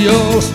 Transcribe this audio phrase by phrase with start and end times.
[0.00, 0.50] Dios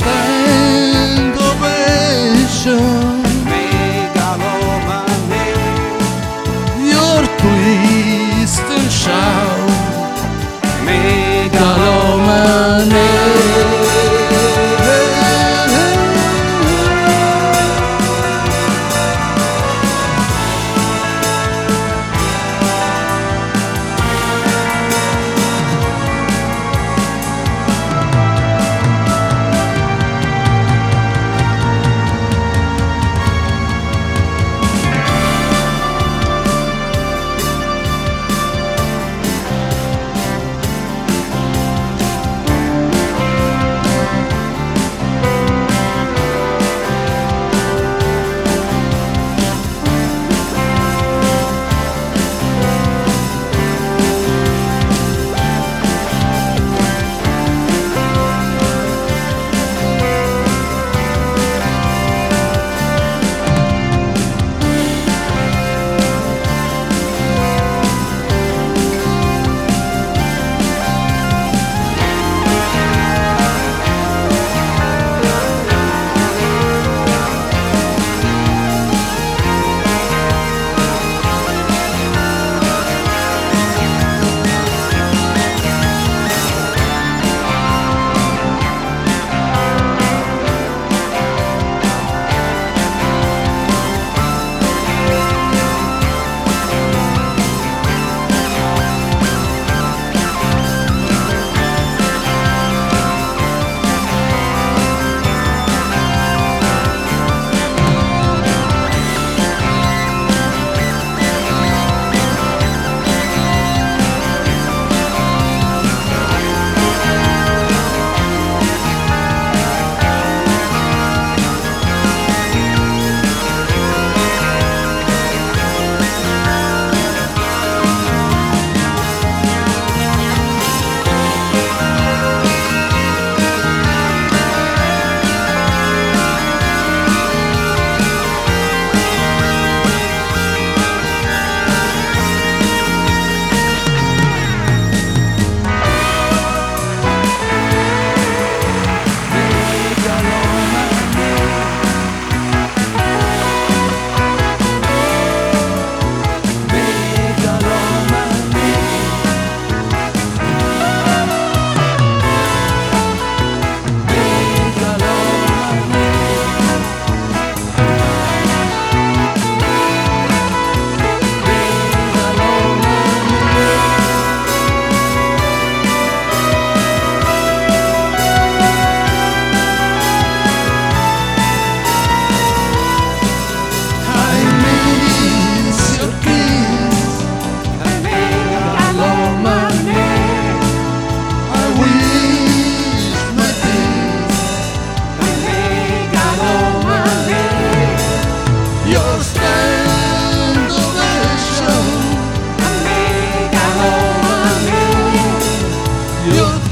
[206.33, 206.64] you.